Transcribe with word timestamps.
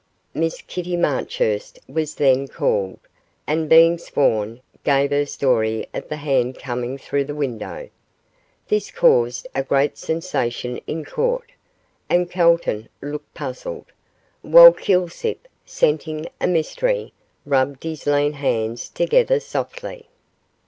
Miss 0.33 0.63
Kitty 0.63 0.97
Marchurst 0.97 1.77
was 1.87 2.15
then 2.15 2.47
called, 2.47 2.97
and 3.45 3.69
being 3.69 3.99
sworn, 3.99 4.61
gave 4.83 5.11
her 5.11 5.27
story 5.27 5.85
of 5.93 6.09
the 6.09 6.15
hand 6.15 6.57
coming 6.57 6.97
through 6.97 7.25
the 7.25 7.35
window. 7.35 7.87
This 8.67 8.89
caused 8.89 9.45
a 9.53 9.61
great 9.61 9.99
sensation 9.99 10.79
in 10.87 11.05
Court, 11.05 11.51
and 12.09 12.27
Calton 12.31 12.89
looked 12.99 13.31
puzzled, 13.35 13.91
while 14.41 14.73
Kilsip, 14.73 15.47
scenting 15.67 16.25
a 16.39 16.47
mystery, 16.47 17.13
rubbed 17.45 17.83
his 17.83 18.07
lean 18.07 18.33
hands 18.33 18.89
together 18.89 19.39
softly. 19.39 20.07